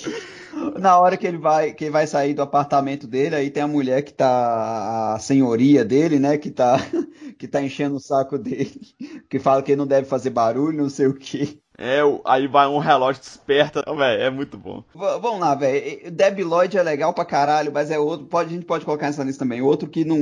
[0.80, 3.68] Na hora que ele vai, que ele vai sair do apartamento dele, aí tem a
[3.68, 6.76] mulher que tá a senhoria dele, né, que tá
[7.38, 8.80] que tá enchendo o saco dele,
[9.28, 11.58] que fala que ele não deve fazer barulho, não sei o quê.
[11.78, 14.84] É, o- aí vai um relógio desperta, velho, é muito bom.
[14.94, 16.10] V- vamos lá, velho.
[16.10, 18.26] Debbie Lloyd é legal pra caralho, mas é outro.
[18.26, 19.62] Pode, a gente pode colocar nessa lista também.
[19.62, 20.18] Outro que não.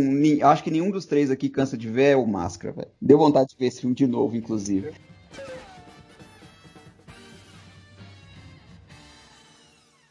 [0.49, 2.89] acho que nenhum dos três aqui cansa de ver é o Máscara, velho.
[3.03, 4.93] Deu vontade de ver esse filme de novo, inclusive.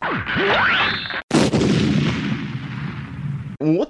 [0.10, 0.84] Ah!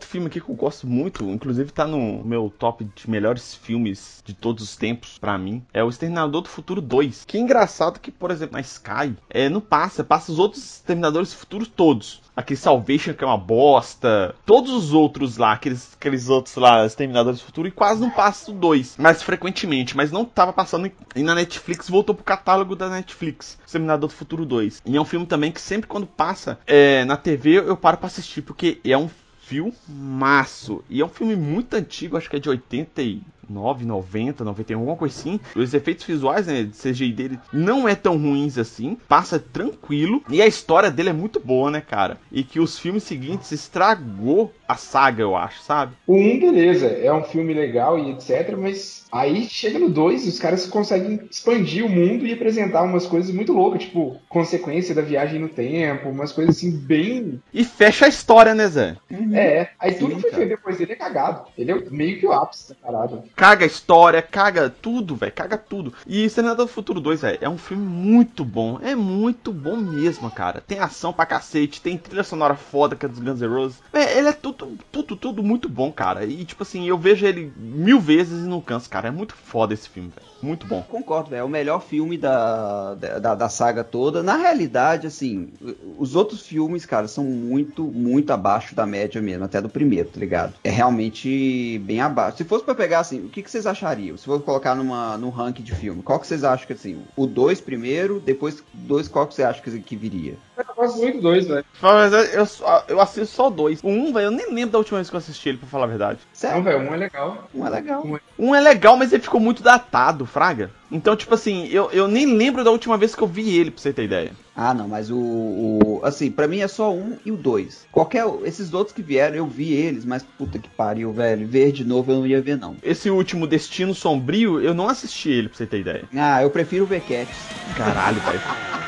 [0.07, 4.23] outro filme aqui que eu gosto muito, inclusive tá no meu top de melhores filmes
[4.25, 7.25] de todos os tempos, pra mim, é o Exterminador do Futuro 2.
[7.25, 11.31] Que é engraçado que, por exemplo, na Sky, é, não passa, passa os outros Exterminadores
[11.31, 12.21] do Futuro todos.
[12.35, 14.35] Aquele Salvation que é uma bosta.
[14.45, 18.51] Todos os outros lá, aqueles, aqueles outros lá, Exterminadores do Futuro, e quase não passa
[18.51, 18.97] o 2.
[18.97, 20.91] Mais frequentemente, mas não tava passando.
[21.15, 23.57] E na Netflix voltou pro catálogo da Netflix.
[23.65, 24.83] Exterminador do Futuro 2.
[24.85, 28.07] E é um filme também que sempre quando passa é, na TV eu paro pra
[28.07, 29.09] assistir, porque é um
[29.47, 30.83] filmaço.
[30.89, 35.17] E é um filme muito antigo, acho que é de 89, 90, 91, alguma coisa
[35.17, 35.39] assim.
[35.55, 40.23] Os efeitos visuais, né, de CGI dele não é tão ruins assim, passa tranquilo.
[40.29, 42.17] E a história dele é muito boa, né, cara?
[42.31, 45.93] E que os filmes seguintes estragou a saga, eu acho, sabe?
[46.05, 50.39] O 1, beleza, é um filme legal e etc, mas aí chega no 2 os
[50.39, 55.39] caras conseguem expandir o mundo e apresentar umas coisas muito loucas, tipo, consequência da viagem
[55.39, 57.41] no tempo, umas coisas assim bem.
[57.53, 58.97] E fecha a história, né, Zé?
[59.33, 61.47] É, aí Sim, tudo que foi feito depois dele é cagado.
[61.57, 63.23] Ele é meio que o ápice da parada.
[63.37, 65.93] Caga a história, caga tudo, velho, caga tudo.
[66.07, 70.31] E Exterminador do Futuro 2, velho, é um filme muito bom, é muito bom mesmo,
[70.31, 70.59] cara.
[70.59, 73.77] Tem ação pra cacete, tem trilha sonora foda que é dos Guns N' Roses.
[73.93, 76.25] Véi, ele é tudo, tudo, tudo muito bom, cara.
[76.25, 79.09] E tipo assim, eu vejo ele mil vezes e não canso, cara.
[79.09, 80.27] É muito foda esse filme, velho.
[80.41, 80.81] Muito bom.
[80.81, 81.41] Concordo, velho.
[81.41, 84.23] É o melhor filme da, da, da saga toda.
[84.23, 85.49] Na realidade, assim,
[85.97, 90.19] os outros filmes, cara, são muito, muito abaixo da média mesmo, até do primeiro, tá
[90.19, 90.55] ligado?
[90.63, 92.37] É realmente bem abaixo.
[92.37, 94.17] Se fosse pra pegar, assim, o que, que vocês achariam?
[94.17, 97.27] Se fosse colocar numa, num ranking de filme, qual que vocês acham que, assim, o
[97.27, 100.35] 2 primeiro, depois dois, qual que você acha que, que viria?
[100.57, 101.65] Eu gosto muito do 2, velho.
[101.81, 103.79] Mas eu, eu, só- eu assisto só dois.
[103.83, 105.83] O um, velho, eu nem lembro da última vez que eu assisti ele, pra falar
[105.85, 106.19] a verdade.
[106.43, 107.47] Não, velho, um é legal.
[107.53, 108.19] Não é legal.
[108.39, 110.71] Um é legal, mas ele ficou muito datado, Fraga.
[110.91, 113.81] Então, tipo assim, eu, eu nem lembro da última vez que eu vi ele, pra
[113.81, 114.31] você ter ideia.
[114.55, 117.85] Ah, não, mas o, o- Assim, pra mim é só um e o dois.
[117.91, 118.25] Qualquer.
[118.45, 121.47] Esses outros que vieram, eu vi eles, mas puta que pariu, velho.
[121.47, 122.75] Ver de novo eu não ia ver, não.
[122.81, 126.03] Esse último Destino Sombrio, eu não assisti ele, pra você ter ideia.
[126.15, 127.49] Ah, eu prefiro ver Cats.
[127.75, 128.41] Caralho, velho.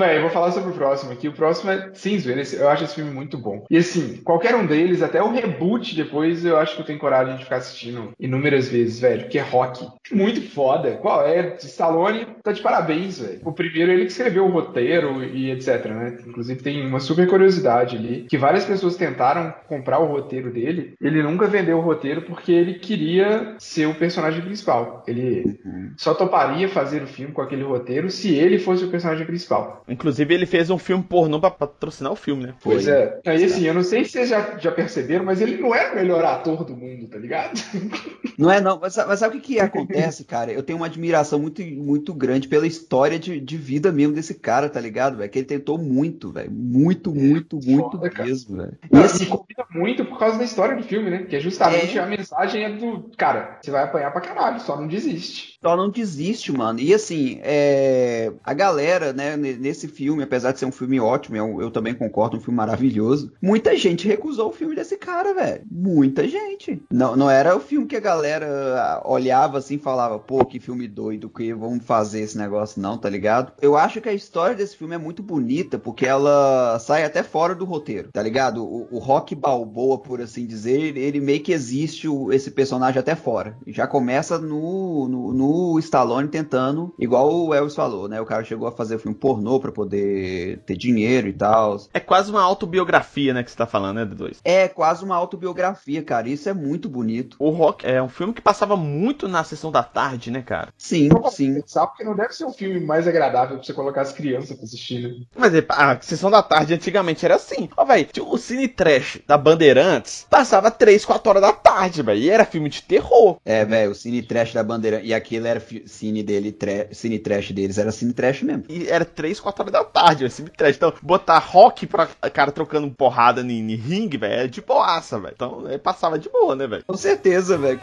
[0.00, 1.28] velho, eu vou falar sobre o próximo aqui.
[1.28, 3.64] O próximo é, sem zoeira, eu acho esse filme muito bom.
[3.70, 7.36] E assim, qualquer um deles, até o reboot depois, eu acho que eu tenho coragem
[7.36, 9.28] de ficar assistindo inúmeras vezes, velho.
[9.28, 9.86] Que é Rock.
[10.10, 10.92] Muito foda.
[10.96, 11.56] Qual é?
[11.60, 13.40] Stallone tá de parabéns, velho.
[13.44, 16.18] O primeiro, ele que escreveu o roteiro e etc, né?
[16.26, 20.94] Inclusive tem uma super curiosidade ali, que várias pessoas tentaram comprar o roteiro dele.
[21.00, 25.04] Ele nunca vendeu o roteiro porque ele queria ser o personagem principal.
[25.06, 25.60] Ele
[25.96, 29.82] só toparia fazer o filme com aquele roteiro se ele fosse o personagem principal.
[29.90, 32.54] Inclusive, ele fez um filme pornô pra patrocinar o filme, né?
[32.62, 32.92] Pois Foi.
[32.92, 33.20] é.
[33.26, 35.94] Aí assim, eu não sei se vocês já, já perceberam, mas ele não é o
[35.96, 37.60] melhor ator do mundo, tá ligado?
[38.38, 38.78] Não é, não.
[38.80, 40.50] Mas, mas sabe o que, que acontece, cara?
[40.50, 44.66] Eu tenho uma admiração muito, muito grande pela história de, de vida mesmo desse cara,
[44.70, 45.28] tá ligado, velho?
[45.30, 46.50] Que ele tentou muito, velho.
[46.50, 48.78] Muito, muito, muito foda, mesmo, velho.
[48.90, 51.24] E assim, combina muito por causa da história do filme, né?
[51.28, 52.00] Que é justamente É.
[52.00, 53.10] a mensagem é do.
[53.14, 55.58] Cara, você vai apanhar pra caralho, só não desiste.
[55.62, 56.80] só não desiste, mano.
[56.80, 61.36] E assim, é, a galera, né, ne- nesse filme, apesar de ser um filme ótimo,
[61.36, 65.62] eu, eu também concordo, um filme maravilhoso, muita gente recusou o filme desse cara, velho.
[65.70, 66.82] Muita gente.
[66.90, 70.60] Não, não era o filme que a galera ah, olhava assim e falava, pô, que
[70.60, 73.52] filme doido, que vamos fazer esse negócio, não, tá ligado?
[73.62, 77.54] Eu acho que a história desse filme é muito bonita, porque ela sai até fora
[77.54, 78.62] do roteiro, tá ligado?
[78.64, 83.14] O, o Rock Balboa, por assim dizer, ele, meio que existe o- esse personagem até
[83.14, 83.56] fora.
[83.66, 88.20] Já começa no, no, no Stallone tentando, igual o Elvis falou, né?
[88.20, 91.80] O cara chegou a fazer filme pornô pra poder ter dinheiro e tal.
[91.92, 94.38] É quase uma autobiografia, né, que você tá falando, né, D2?
[94.44, 96.28] É quase uma autobiografia, cara.
[96.28, 97.36] Isso é muito bonito.
[97.38, 100.68] O Rock é um filme que passava muito na sessão da tarde, né, cara?
[100.76, 101.62] Sim, sim.
[101.66, 104.64] Sabe porque não deve ser um filme mais agradável pra você colocar as crianças pra
[104.64, 105.24] assistir, né?
[105.36, 107.68] Mas é, a sessão da tarde antigamente era assim.
[107.76, 112.20] Ó, velho, o Cine Trash da Bandeirantes passava 3, 4 horas da tarde, velho.
[112.20, 113.38] E era filme de terror.
[113.44, 115.00] É, velho, o cine trash da bandeira.
[115.02, 118.64] E aquele era cine dele, tra- cine trash deles, era cine trash mesmo.
[118.68, 120.50] E era 3, 4 horas da tarde, velho.
[120.50, 120.76] Trash.
[120.76, 125.34] Então, botar rock pra cara trocando porrada em ringue, velho, é de boaça, velho.
[125.34, 126.84] Então, é, passava de boa, né, velho?
[126.86, 127.80] Com certeza, velho.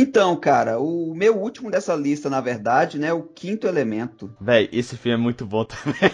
[0.00, 4.30] Então, cara, o meu último dessa lista, na verdade, né, é o Quinto Elemento.
[4.40, 6.12] Véi, esse filme é muito bom também.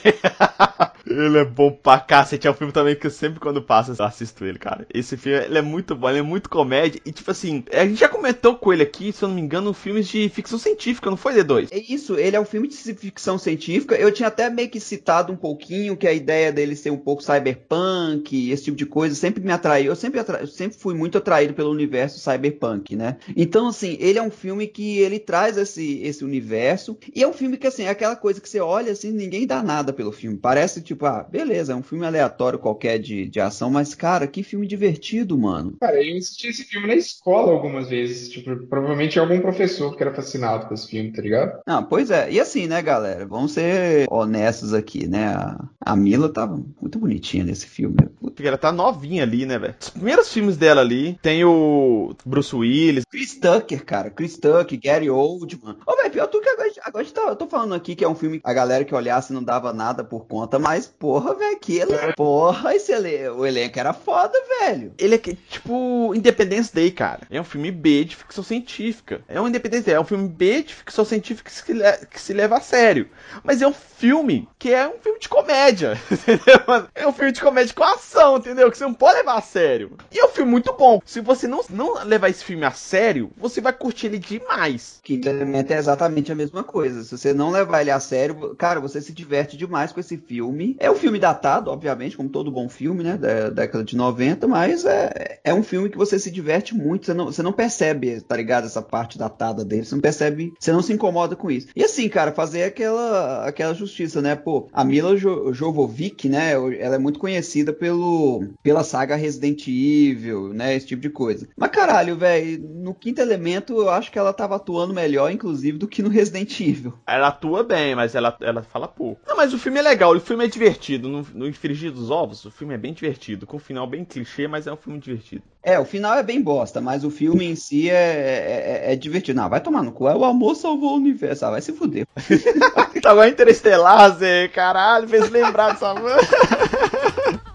[1.07, 2.47] ele é bom pra cacete.
[2.47, 4.87] É um filme também que eu sempre quando passa eu assisto ele, cara.
[4.92, 6.99] Esse filme ele é muito bom, ele é muito comédia.
[7.05, 9.75] E tipo assim, a gente já comentou com ele aqui, se eu não me engano,
[9.75, 11.68] filmes de ficção científica, não foi D2?
[11.70, 13.94] É isso, ele é um filme de ficção científica.
[13.97, 17.23] Eu tinha até meio que citado um pouquinho que a ideia dele ser um pouco
[17.23, 19.92] cyberpunk, esse tipo de coisa, sempre me atraiu.
[19.92, 20.40] Eu sempre, atra...
[20.40, 23.18] eu sempre fui muito atraído pelo universo cyberpunk, né?
[23.37, 26.96] Então, assim, ele é um filme que ele traz esse, esse universo.
[27.14, 29.62] E é um filme que, assim, é aquela coisa que você olha assim, ninguém dá
[29.62, 30.38] nada pelo filme.
[30.38, 34.42] Parece tipo, ah, beleza, é um filme aleatório qualquer de, de ação, mas, cara, que
[34.42, 35.76] filme divertido, mano.
[35.80, 38.28] Cara, eu assisti esse filme na escola algumas vezes.
[38.28, 41.60] Tipo, provavelmente algum professor que era fascinado com esse filme, tá ligado?
[41.66, 42.30] Não, pois é.
[42.30, 43.26] E assim, né, galera?
[43.26, 45.26] Vamos ser honestos aqui, né?
[45.26, 47.96] A, a Mila tava muito bonitinha nesse filme.
[48.20, 49.74] Porque ela tá novinha ali, né, velho?
[49.80, 53.04] Os primeiros filmes dela ali, tem o Bruce Willis.
[53.10, 54.11] Chris Tucker, cara.
[54.11, 55.77] Chris Tucker, Gary Oldman.
[55.87, 58.14] Ô, velho, pior tu que agora, agora tá, eu tô falando aqui que é um
[58.14, 61.79] filme que a galera que olhasse não dava nada por conta, mas, porra, velho, que
[61.79, 61.94] ele...
[62.14, 63.29] Porra, esse ele...
[63.31, 64.92] o elenco era foda, velho.
[64.98, 67.22] Ele é tipo Independence Day, cara.
[67.31, 69.22] É um filme B de ficção científica.
[69.29, 72.20] É um Independence Day, é um filme B de ficção científica que se, le- que
[72.20, 73.09] se leva a sério.
[73.42, 76.88] Mas é um filme que é um filme de comédia, entendeu?
[76.94, 78.70] É um filme de comédia com ação, entendeu?
[78.70, 79.96] Que você não pode levar a sério.
[80.12, 81.00] E é um filme muito bom.
[81.05, 85.00] Se você não, não levar esse filme a sério, você vai curtir ele demais.
[85.02, 87.04] Quinto Elemento é exatamente a mesma coisa.
[87.04, 90.76] Se você não levar ele a sério, cara, você se diverte demais com esse filme.
[90.80, 93.18] É um filme datado, obviamente, como todo bom filme, né?
[93.18, 97.04] Da década de 90, mas é, é um filme que você se diverte muito.
[97.04, 98.64] Você não, você não percebe, tá ligado?
[98.64, 99.85] Essa parte datada dele.
[99.85, 101.68] Você não percebe, você não se incomoda com isso.
[101.76, 104.35] E assim, cara, fazer aquela, aquela justiça, né?
[104.35, 106.52] Pô, a Mila jo Jovovich, né?
[106.52, 110.74] Ela é muito conhecida pelo, pela saga Resident Evil, né?
[110.74, 111.46] Esse tipo de coisa.
[111.54, 113.34] Mas caralho, velho, no quinto elemento
[113.81, 116.94] eu acho que ela tava atuando melhor, inclusive, do que no Resident Evil.
[117.07, 119.20] Ela atua bem, mas ela, ela fala pouco.
[119.27, 121.09] Não, mas o filme é legal, o filme é divertido.
[121.09, 123.47] No, no Infringir dos Ovos, o filme é bem divertido.
[123.47, 125.42] Com um final bem clichê, mas é um filme divertido.
[125.62, 129.40] É, o final é bem bosta, mas o filme em si é, é, é divertido.
[129.40, 130.09] Não, vai tomar no cu.
[130.09, 131.47] É o amor salvou o universo.
[131.47, 132.07] Ah, vai se fuder.
[133.05, 134.49] Tá igual Interestelar, Zé.
[134.49, 135.94] Caralho, fez lembrar dessa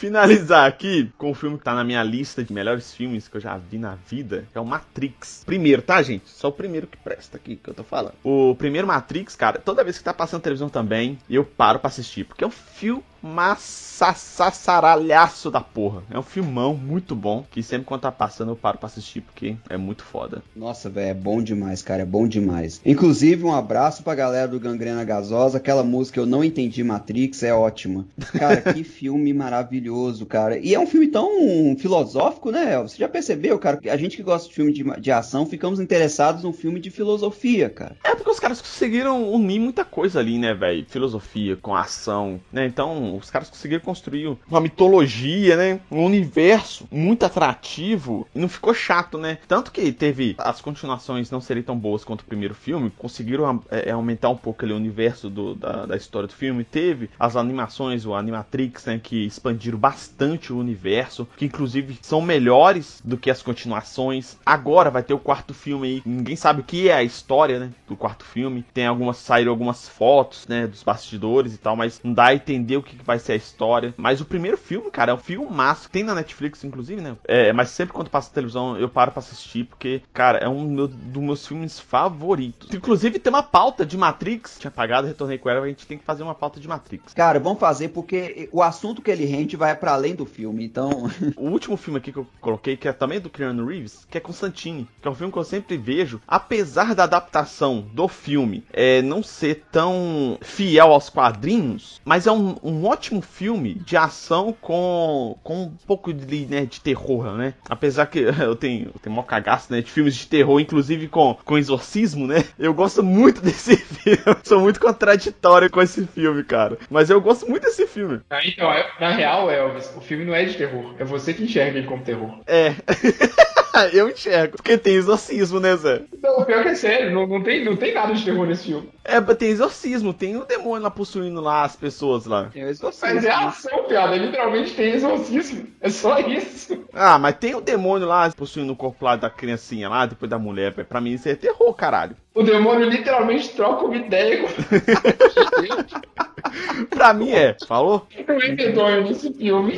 [0.00, 3.40] Finalizar aqui com o filme que tá na minha lista de melhores filmes que eu
[3.40, 5.42] já vi na vida, que é o Matrix.
[5.44, 6.26] Primeiro, tá, gente?
[6.30, 8.14] Só o primeiro que presta aqui que eu tô falando.
[8.24, 12.24] O primeiro Matrix, cara, toda vez que tá passando televisão também, eu paro pra assistir,
[12.24, 16.02] porque é um filme massassaralhaço da porra.
[16.10, 19.56] É um filmão muito bom, que sempre quando tá passando eu paro pra assistir, porque
[19.68, 20.42] é muito foda.
[20.54, 22.80] Nossa, velho, é bom demais, cara, é bom demais.
[22.84, 25.58] Inclusive, um abraço pra galera do Gangrena Gasosa.
[25.58, 28.06] Aquela música Eu Não Entendi Matrix é ótima.
[28.32, 30.58] Cara, que filme maravilhoso, cara.
[30.58, 32.92] E é um filme tão filosófico, né, Elvis?
[32.92, 33.80] Você já percebeu, cara?
[33.90, 37.68] A gente que gosta de filme de, de ação, ficamos interessados num filme de filosofia,
[37.68, 37.96] cara.
[38.04, 40.84] É porque os caras conseguiram unir muita coisa ali, né, velho?
[40.88, 42.66] Filosofia com ação, né?
[42.66, 45.80] Então, os caras conseguiram construir uma mitologia, né?
[45.90, 49.38] Um universo muito atrativo e não ficou chato, né?
[49.48, 53.90] Tanto que teve as continuações não serem tão boas quanto o primeiro filme, conseguiram é,
[53.90, 56.64] aumentar um pouco ali o universo do- da, da história do filme.
[56.64, 59.00] Teve as animações, o Animatrix, né?
[59.02, 64.36] Que expandiram bastante o universo, que inclusive são melhores do que as continuações.
[64.44, 66.02] Agora vai ter o quarto filme aí.
[66.04, 67.70] Ninguém sabe o que é a história, né?
[67.88, 68.64] Do quarto filme.
[68.72, 70.66] Tem algumas, saíram algumas fotos, né?
[70.66, 73.36] Dos bastidores e tal, mas não dá a entender o que que vai ser a
[73.36, 73.94] história.
[73.96, 75.88] Mas o primeiro filme, cara, é um filme massa.
[75.88, 77.16] Tem na Netflix, inclusive, né?
[77.26, 80.62] É, mas sempre quando passa na televisão eu paro pra assistir, porque, cara, é um
[80.64, 82.72] meu- dos meus filmes favoritos.
[82.74, 84.56] Inclusive tem uma pauta de Matrix.
[84.58, 87.12] Tinha apagado, retornei com ela, a gente tem que fazer uma pauta de Matrix.
[87.14, 91.10] Cara, vamos fazer porque o assunto que ele rende vai pra além do filme, então.
[91.36, 94.20] O último filme aqui que eu coloquei, que é também do Keanu Reeves, que é
[94.20, 99.00] Constantine, que é um filme que eu sempre vejo, apesar da adaptação do filme é,
[99.02, 105.38] não ser tão fiel aos quadrinhos, mas é um, um ótimo filme de ação com,
[105.42, 107.54] com um pouco de, né, de terror, né?
[107.68, 111.36] Apesar que eu tenho, eu tenho mó cagaço, né, de filmes de terror, inclusive com,
[111.44, 112.44] com exorcismo, né?
[112.58, 116.78] Eu gosto muito desse filme, sou muito contraditório com esse filme, cara.
[116.90, 118.20] Mas eu gosto muito desse filme.
[118.30, 120.94] Ah, então, é- na real, Elvis, o filme não é de terror.
[120.98, 122.40] É você que enxerga ele como terror.
[122.46, 122.74] É.
[123.92, 124.56] eu enxergo.
[124.56, 126.02] Porque tem exorcismo, né, Zé?
[126.22, 128.64] Não, o pior que é sério, não, não, tem, não tem nada de terror nesse
[128.64, 128.88] filme.
[129.10, 132.48] É, tem exorcismo, tem o demônio lá possuindo lá as pessoas lá.
[132.54, 133.00] Eu esqueci.
[133.02, 134.16] Mas é ação, piada.
[134.16, 135.66] Literalmente tem exorcismo.
[135.80, 136.84] É só isso.
[136.92, 140.38] Ah, mas tem o demônio lá possuindo o corpo lá da criancinha lá, depois da
[140.38, 140.72] mulher.
[140.72, 140.86] velho.
[140.86, 142.14] Pra mim isso é terror, caralho.
[142.32, 144.48] O demônio literalmente troca uma ideia com.
[146.90, 147.56] pra mim é.
[147.66, 148.06] Falou?
[148.26, 149.74] Não é medonho nesse filme.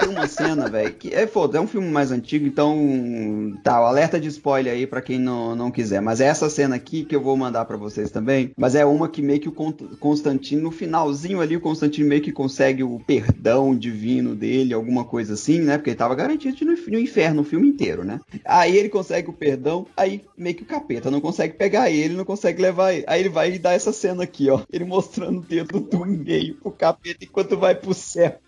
[0.00, 3.84] Tem uma cena, velho, que é foda, é um filme mais antigo, então tá, o
[3.84, 6.00] alerta de spoiler aí pra quem não, não quiser.
[6.00, 8.52] Mas é essa cena aqui que eu vou mandar pra vocês também.
[8.56, 12.22] Mas é uma que meio que o Con- Constantino, no finalzinho ali, o Constantino meio
[12.22, 15.76] que consegue o perdão divino dele, alguma coisa assim, né?
[15.76, 18.20] Porque ele tava garantido de ir no, no inferno o filme inteiro, né?
[18.44, 22.24] Aí ele consegue o perdão, aí meio que o capeta não consegue pegar ele, não
[22.24, 23.04] consegue levar ele.
[23.06, 24.60] Aí ele vai e dá essa cena aqui, ó.
[24.72, 28.38] Ele mostrando o dedo do meio pro capeta enquanto vai pro céu.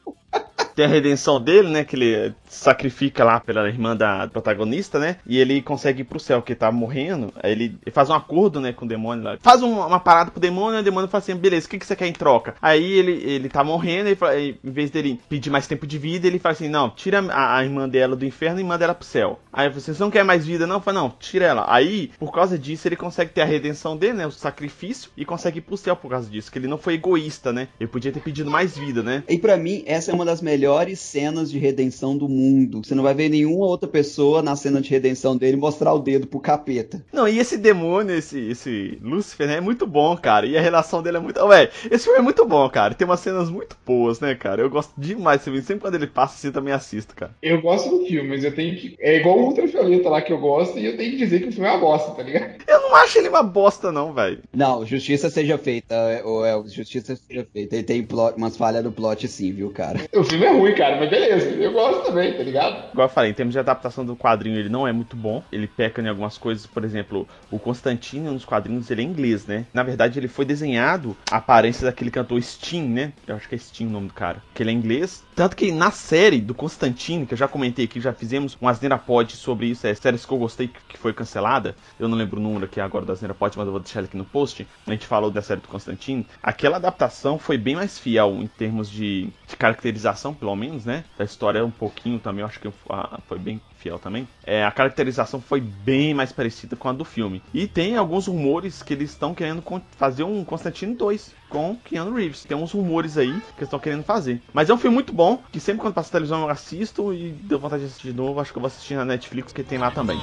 [0.75, 1.85] Tem a redenção dele, né?
[1.85, 5.17] Que ele sacrifica lá pela irmã da protagonista, né?
[5.27, 7.33] E ele consegue ir pro céu, que tá morrendo.
[7.43, 9.39] Aí ele, faz um acordo, né, com o demônio lá.
[9.41, 11.97] Faz um- uma parada pro demônio, o demônio fala assim: beleza, o que, que você
[11.97, 12.55] quer em troca?
[12.61, 16.39] Aí ele, ele tá morrendo, e em vez dele pedir mais tempo de vida, ele
[16.39, 19.41] fala assim: não, tira a, a irmã dela do inferno e manda ela pro céu.
[19.53, 20.81] Aí você não quer mais vida, não?
[20.81, 21.65] Fala, não, tira ela.
[21.69, 24.27] Aí, por causa disso, ele consegue ter a redenção dele, né?
[24.27, 26.51] O sacrifício, e consegue ir pro céu por causa disso.
[26.51, 27.69] Que ele não foi egoísta, né?
[27.79, 29.23] Ele podia ter pedido mais vida, né?
[29.29, 30.62] E pra mim, essa é uma das melhores
[30.96, 32.83] cenas de redenção do mundo.
[32.85, 36.27] Você não vai ver nenhuma outra pessoa na cena de redenção dele mostrar o dedo
[36.27, 37.05] pro capeta.
[37.12, 40.46] Não, e esse demônio, esse, esse Lúcifer, né, é muito bom, cara.
[40.46, 41.40] E a relação dele é muito.
[41.46, 42.94] Ué, esse filme é muito bom, cara.
[42.94, 44.62] Tem umas cenas muito boas, né, cara?
[44.62, 45.62] Eu gosto demais desse filme.
[45.62, 47.35] Sempre quando ele passa assim, eu também assisto, cara.
[47.42, 48.96] Eu gosto do filme, mas eu tenho que.
[49.01, 51.53] É igual o Ultravioleta lá que eu gosto, e eu tenho que dizer que o
[51.53, 52.62] filme é uma bosta, tá ligado?
[52.66, 54.38] Eu não acho ele uma bosta, não, velho.
[54.53, 55.94] Não, justiça seja feita,
[56.25, 57.77] ou é, justiça seja feita.
[57.77, 60.01] Ele tem plot- umas falhas do plot sim, viu, cara?
[60.14, 61.51] O filme é ruim, cara, mas beleza.
[61.51, 62.93] Eu gosto também, tá ligado?
[62.93, 65.43] Igual eu falei, em termos de adaptação do quadrinho, ele não é muito bom.
[65.51, 69.67] Ele peca em algumas coisas, por exemplo, o Constantino nos quadrinhos ele é inglês, né?
[69.73, 73.12] Na verdade, ele foi desenhado a aparência daquele cantor Sting, né?
[73.27, 74.43] Eu acho que é Sting o nome do cara.
[74.55, 75.25] Que ele é inglês.
[75.35, 78.99] Tanto que na série do Constantino, que eu já comentei aqui, já fizemos um Asneira
[78.99, 81.75] Pod sobre isso, é séries que eu gostei que foi cancelada.
[81.99, 84.09] Eu não lembro o número aqui agora da Asneira Pod, mas eu vou deixar ele
[84.09, 84.67] aqui no post.
[84.87, 86.25] A gente falou da série do Constantino.
[86.43, 91.05] Aquela adaptação foi bem mais fiel em termos de, de caracterização, pelo menos, né?
[91.17, 94.27] Da história um pouquinho também, eu acho que ah, foi bem fiel também.
[94.45, 97.43] É, a caracterização foi bem mais parecida com a do filme.
[97.53, 99.62] E tem alguns rumores que eles estão querendo
[99.97, 102.45] fazer um Constantino 2 com Keanu Reeves.
[102.45, 104.41] Tem uns rumores aí que estão querendo fazer.
[104.53, 107.31] Mas é um filme muito bom, que sempre quando passa na televisão eu assisto e
[107.31, 108.41] deu vontade de assistir de novo.
[108.41, 110.19] Acho que eu vou assistir na Netflix, que tem lá também.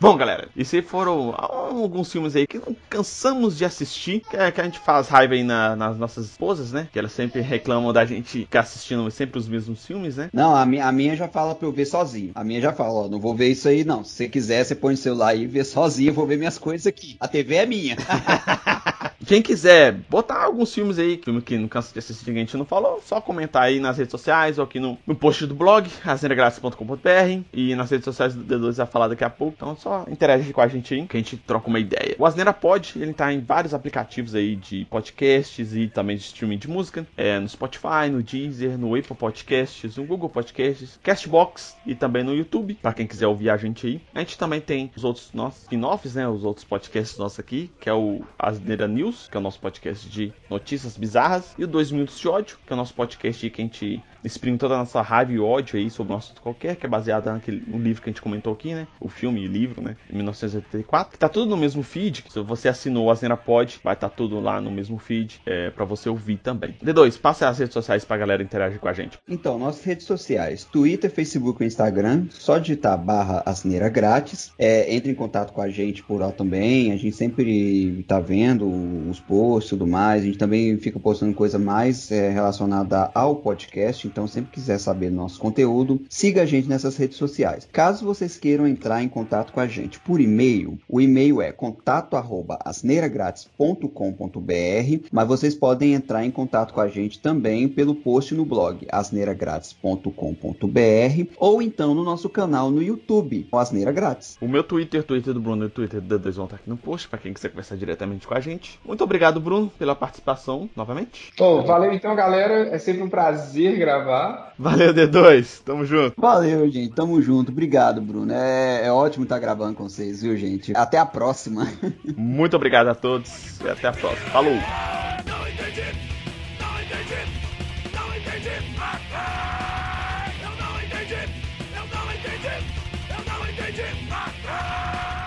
[0.00, 4.50] Bom, galera, esses aí foram alguns filmes aí que não cansamos de assistir, que, é,
[4.50, 6.88] que a gente faz raiva aí na- nas nossas esposas, né?
[6.90, 10.30] Que elas sempre reclamam da gente ficar assistindo sempre os mesmos filmes, né?
[10.32, 12.32] Não, a minha, a minha já fala pra eu ver sozinho.
[12.34, 14.02] A minha já fala, ó, não vou ver isso aí não.
[14.02, 16.56] Se você quiser, você põe o celular aí e vê sozinho, eu vou ver minhas
[16.56, 17.16] coisas aqui.
[17.20, 17.96] A TV é minha.
[19.26, 22.56] Quem quiser botar alguns filmes aí, filme que não cansa de assistir que a gente
[22.56, 25.88] não falou, só comentar aí nas redes sociais ou aqui no, no post do blog,
[26.04, 29.54] asneiragraça.com.br e nas redes sociais do D2 vai falar daqui a pouco.
[29.56, 32.14] Então só interage com a gente aí, que a gente troca uma ideia.
[32.18, 36.58] O Asneira Pod, ele tá em vários aplicativos aí de podcasts e também de streaming
[36.58, 41.94] de música, é, no Spotify, no Deezer, no Apple Podcasts, no Google Podcasts, Castbox e
[41.94, 44.00] também no YouTube, pra quem quiser ouvir a gente aí.
[44.14, 47.88] A gente também tem os outros nossos spin-offs, né, os outros podcasts nossos aqui, que
[47.88, 51.92] é o Asneira News, que é o nosso podcast de notícias bizarras, e o 2
[51.92, 55.00] Minutos de Ódio, que é o nosso podcast que a gente exprime toda a nossa
[55.00, 58.10] raiva e ódio aí sobre um assunto qualquer, que é baseado naquele no livro que
[58.10, 58.86] a gente comentou aqui, né?
[59.00, 59.96] O filme e livro, né?
[60.10, 61.18] Em 1984.
[61.18, 62.24] Tá tudo no mesmo feed.
[62.28, 65.70] Se você assinou o Asneira Pod, vai estar tá tudo lá no mesmo feed é,
[65.70, 66.74] para você ouvir também.
[66.82, 69.18] D2, passa as redes sociais pra galera interagir com a gente.
[69.28, 74.52] Então, nossas redes sociais, Twitter, Facebook e Instagram, só digitar barra asneira grátis.
[74.58, 76.92] É, entre em contato com a gente por lá também.
[76.92, 78.68] A gente sempre tá vendo
[79.08, 80.22] os posts e tudo mais.
[80.22, 84.06] A gente também fica postando coisa mais é, relacionada ao podcast.
[84.06, 87.68] Então, sempre quiser saber do nosso conteúdo, siga a gente nessas redes sociais.
[87.72, 92.16] Caso vocês queiram entrar em contato com a gente por e-mail, o e-mail é contato
[92.16, 98.44] arroba asneiragratis.com.br, mas vocês podem entrar em contato com a gente também pelo post no
[98.44, 104.36] blog asneiragratis.com.br ou então no nosso canal no YouTube, o Asneira Grátis.
[104.40, 106.76] O meu Twitter, Twitter do Bruno e o Twitter do D2 vão estar aqui no
[106.76, 108.78] post, pra quem quiser conversar diretamente com a gente.
[108.84, 111.32] Muito obrigado, Bruno, pela participação novamente.
[111.38, 112.68] Bom, valeu então, galera.
[112.68, 114.54] É sempre um prazer gravar.
[114.58, 115.62] Valeu, D2.
[115.64, 116.20] Tamo junto.
[116.20, 116.94] Valeu, gente.
[116.94, 117.52] Tamo junto.
[117.52, 118.32] Obrigado, Bruno.
[118.32, 120.72] É, é ótimo estar gravando com vocês, viu, gente?
[120.74, 121.70] Até a próxima.
[122.16, 124.30] Muito obrigado a todos e até a próxima.
[124.30, 124.58] Falou!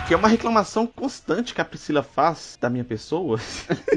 [0.08, 3.39] Que é uma reclamação constante que a Priscila faz da minha pessoa.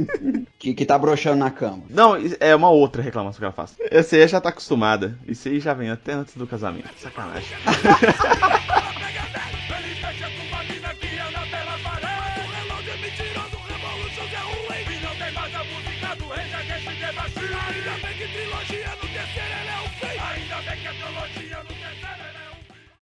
[0.57, 1.83] que, que tá broxando na cama.
[1.91, 3.75] Não, é uma outra reclamação que ela faz.
[3.91, 5.19] Essa aí já tá acostumada.
[5.27, 6.89] Isso aí já vem até antes do casamento.
[7.01, 7.49] Sacanagem.